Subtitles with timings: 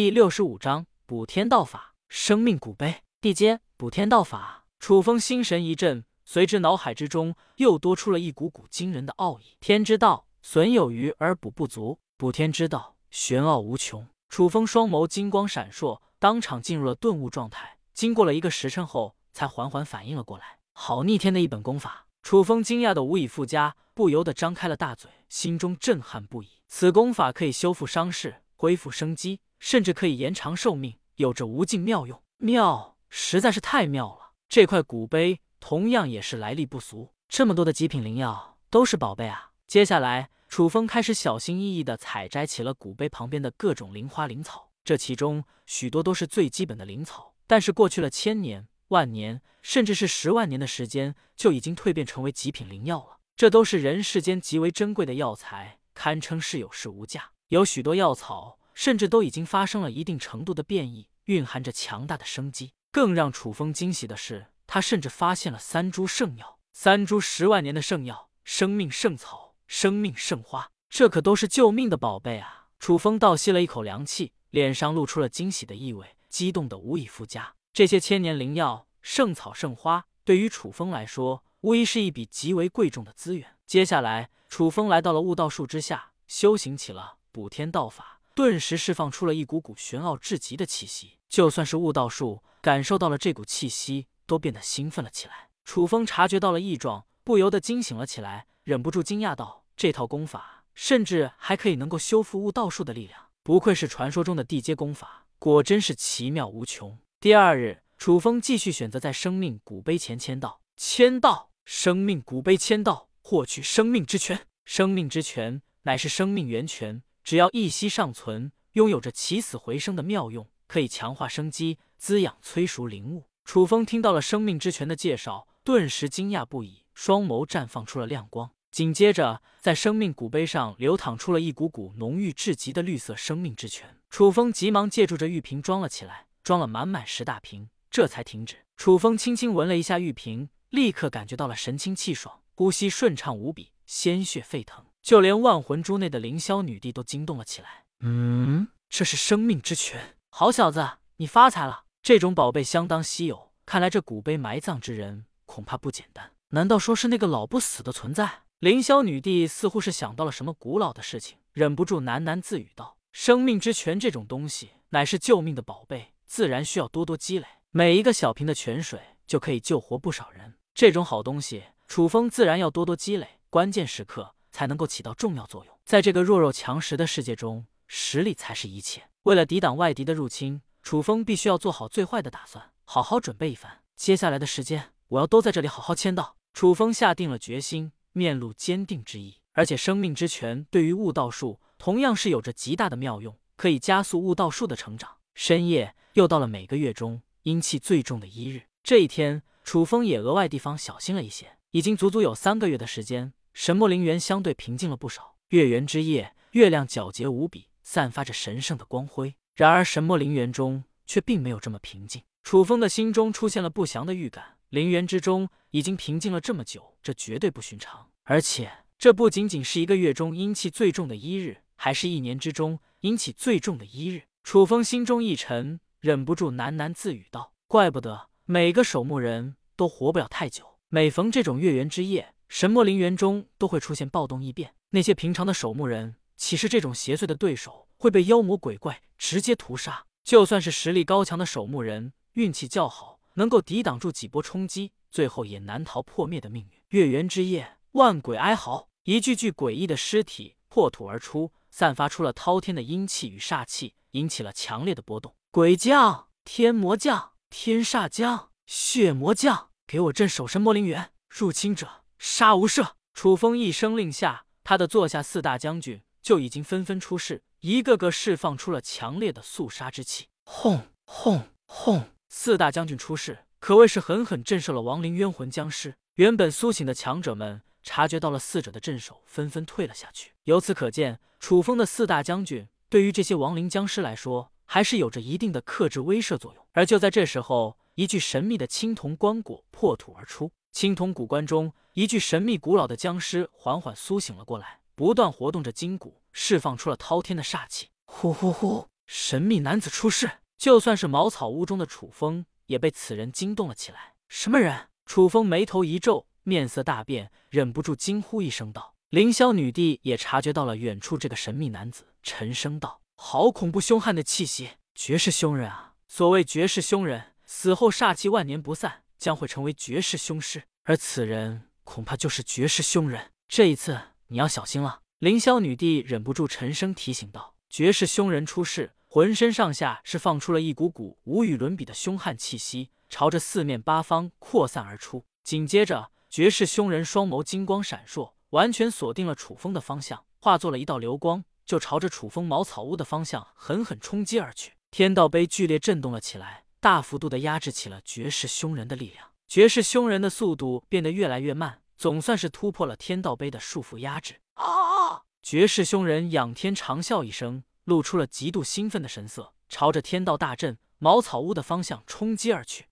[0.00, 4.64] 第六十五章补天道法，生命古碑地阶补天道法。
[4.78, 9.58] 楚风心神一震，随之脑海之中又多出了一股股惊人的奥义。
[9.60, 14.08] 天之道，损有余而补不足；补天之道，玄奥无穷。
[14.30, 17.76] 楚风双眸金光闪烁，当场进入了顿悟状态。
[17.92, 20.60] 经过了一个时辰后，才缓缓反应了过来。
[20.72, 22.06] 好逆天的一本功法！
[22.22, 26.48] 楚风惊讶的无以复加，不由得张开了大嘴，心中震撼不已。
[26.68, 29.40] 此功法可以修复伤势，恢复生机。
[29.60, 32.20] 甚至可以延长寿命，有着无尽妙用。
[32.38, 34.32] 妙，实在是太妙了！
[34.48, 39.52] 这块古碑同样也是来历不俗，这么多的极品灵药都是宝贝啊！
[39.66, 44.70] 接下来，楚风开始小心翼翼地采摘起了古碑旁边的各种灵花灵草。
[44.82, 53.18] 这其中许多都是最基本的灵草，但是过去了千年、万年，甚至是十万年的时间，就已经蜕变成为极品灵药了。
[53.36, 57.32] 这都是人世间极为珍贵的药材，堪称是有市无价。
[57.48, 58.58] 有许多药草。
[58.80, 62.72] 甚至都已经发生了一定程度的变异，蕴含着强大的生机。
[62.90, 72.68] 更让楚风惊喜的是，他甚至发现了三株圣药，三株十万年的圣药，生命圣草、生命圣花，这可都是救命的宝贝啊！
[72.78, 77.54] 楚风倒吸了一口凉气，脸上露出了惊喜的意味，激动的无以复加。
[77.74, 83.58] 这些千年灵药、圣草、圣花，对于楚风来说，无疑是一笔极为贵重的资源。
[83.66, 88.19] 接下来，楚风来到了悟道树之下，修行起了补天道法。
[88.40, 95.50] 顿时释放出了一股股玄奥至极的气息，就算是悟道术感受到了这股气息，都变得兴奋了起来。
[95.62, 114.46] 楚风察觉到了异状，不由得惊醒了起来，忍不住惊讶道：“这套功法甚至还可以能够修复悟道术的力量，不愧是传说中的地阶功法，果真是奇妙无穷。”第二日，楚风继续选择在生命古碑前签到，签到生命古碑，签到获取生命之泉。
[114.64, 117.02] 生命之泉乃是生命源泉。
[117.22, 123.26] 只要一息尚存，拥有着起死回生的妙用，可以强化生机，滋养催熟灵物。
[123.44, 128.50] 楚风听到了生命之泉的介绍，顿时惊讶不已，双眸绽放出了亮光。
[128.70, 133.98] 紧接着，在生命古碑上流淌出了一股股浓郁至极的绿色生命之泉。
[134.08, 138.64] 楚风急忙借助着玉瓶装了起来，装了满满十大瓶，这才停止。
[138.76, 144.86] 楚风轻轻闻了一下玉瓶，立刻感觉到了神清气爽，呼吸顺畅无比，鲜血沸腾。
[145.02, 147.84] 就连万魂珠内的凌霄女帝都惊动了起来。
[148.00, 151.84] 嗯，这是生命之泉，好小子，你发财了！
[152.02, 156.32] 这种宝贝相当稀有，看来这古碑埋葬之人恐怕不简单。
[156.50, 158.42] 难道说是那个老不死的存在？
[158.58, 167.46] 凌霄女帝似乎是想到了什么古老的事情，忍不住喃喃自语道：“生命之泉这种东西乃是救命的宝贝，自然需要多多积累。
[167.70, 170.54] 每一个小瓶的泉水就可以救活不少人。
[170.74, 175.78] 这种好东西，楚风自然要多多积累，关键时刻。”才能够起到重要作用。
[175.84, 179.08] 在这个弱肉强食的世界中，实力才是一切。
[179.24, 183.82] 为了抵挡外敌的入侵，楚风必须要做好最坏的打算，好好准备一番。
[183.96, 186.36] 接下来的时间，我要都在这里好好签到。
[186.52, 189.36] 楚风下定了决心，面露坚定之意。
[189.52, 195.16] 而且，生命之泉对于悟道术同样是有着极大的妙用，可以加速悟道术的成长。
[195.34, 201.58] 深夜又到了每个月中阴气最重的一日，这一天，楚风也额外地方小心了一些。
[201.72, 203.32] 已经足足有三个月的时间。
[203.62, 205.36] 神墨灵园相对平静了不少。
[205.48, 209.36] 月圆之夜，月亮皎洁无比，散发着神圣的光辉。
[209.54, 212.22] 然而，神墨灵园中却并没有这么平静。
[212.42, 214.56] 楚风的心中出现了不祥的预感。
[214.70, 218.08] 灵园之中已经平静了这么久，这绝对不寻常。
[218.22, 224.22] 而且，这不仅仅是一个月中阴气最重的一日，还是一年之中阴气最重的一日。
[224.42, 230.78] 楚风心中一沉，忍不住喃喃自语道：“怪不得每个守墓人都活不了太久。
[230.88, 237.86] 每逢这种月圆之夜。”神魔陵园中都会出现暴动异变，那些平常的守墓人岂是这种邪祟的对手？
[237.96, 240.04] 会被妖魔鬼怪直接屠杀。
[240.24, 246.82] 就算是实力高强的守墓人，运气较好，能够抵挡住几波冲击，最后也难逃破灭的命运。
[246.88, 255.36] 月圆之夜，万鬼哀嚎，一具具诡异的尸体破土而出，散发出了滔天的阴气与煞气，引起了强烈的波动。
[255.52, 261.12] 鬼将、天魔将、天煞将、血魔将，给我镇守神魔陵园！
[261.28, 261.99] 入侵者！
[262.22, 262.92] 杀无赦！
[263.14, 270.28] 楚风一声令下，他的座下四大将军就已经纷纷出世，一个个释放出了强烈的肃杀之气。
[270.44, 272.10] 轰轰轰！
[272.28, 275.94] 四大将军出世，可谓是狠狠震慑了亡灵冤魂僵尸。
[276.16, 280.32] 原本苏醒的强者们察觉到了四者的镇守，纷纷退了下去。
[280.44, 286.66] 由此可见，楚风的四大将军对于这些亡灵僵尸来说，还是有着一定的克制威慑作用。
[286.72, 290.52] 而就在这时候，一具神秘的青铜棺椁破土而出。
[290.72, 297.88] 青铜古棺中，一具神秘古老的僵尸缓缓苏醒了过来，不断活动着筋骨，释放出了滔天的煞气。
[298.04, 298.88] 呼呼呼！
[299.06, 300.30] 神秘男子出世！
[300.56, 304.14] 就算是茅草屋中的楚风，也被此人惊动了起来。
[304.28, 304.88] 什么人？
[305.06, 323.30] 楚风眉头一皱，面色大变，忍不住惊呼一声道：“凌霄女帝也察觉到了远处这个神秘男子，沉声道：‘好恐怖凶悍的气息，绝世凶人啊！’所谓绝世凶人，死后煞气万年不散，将会成为绝世凶师，而此人恐怕就是绝世凶人。
[323.46, 335.24] 这一次你要小心了。”凌霄女帝忍不住沉声提醒道：“绝世凶人出世。”浑身上下是放出了一股股无与伦比的凶悍气息，朝着四面八方扩散而出。
[335.42, 344.74] 紧接着，绝世凶人双眸金光闪烁，完全锁定了楚风的方向，化作了一道流光，就朝着楚风茅草屋的方向狠狠冲击而去。
[344.92, 349.28] 天道碑剧烈震动了起来，大幅度的压制起了绝世凶人的力量。
[349.46, 354.40] 绝世凶人的速度变得越来越慢，总算是突破了天道碑的束缚压制。
[354.54, 355.22] 啊！
[355.42, 357.62] 绝世凶人仰天长啸一声。
[357.84, 362.86] 露出了极度兴奋的神色，朝着天道大阵茅草屋的方向冲击而去。